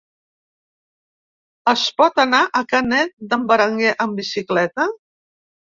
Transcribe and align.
Es 1.73 1.83
pot 2.03 2.23
anar 2.25 2.41
a 2.61 2.65
Canet 2.73 3.17
d'en 3.35 3.47
Berenguer 3.53 3.95
amb 4.07 4.23
bicicleta? 4.23 4.93